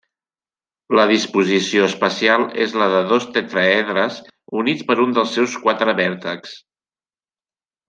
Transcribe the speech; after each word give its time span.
La 0.99 1.03
disposició 1.09 1.83
espacial 1.87 2.45
és 2.65 2.73
la 2.83 2.87
de 2.95 3.03
dos 3.11 3.29
tetraedres 3.37 4.17
units 4.63 4.89
per 4.89 4.97
un 5.05 5.15
dels 5.21 5.37
seus 5.39 5.59
quatre 5.67 5.97
vèrtexs. 6.03 6.59